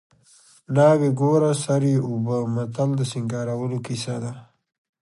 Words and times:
ناوې 0.75 1.09
ګوره 1.19 1.51
سر 1.63 1.81
یې 1.91 1.97
اوبه 2.07 2.37
متل 2.53 2.89
د 2.95 3.01
سینګارولو 3.11 3.77
کیسه 3.85 4.15
ده 4.23 4.33